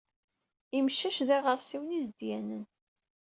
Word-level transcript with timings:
Imcac 0.77 1.17
d 1.27 1.29
iɣersiwen 1.37 1.95
izedyanen. 1.97 2.65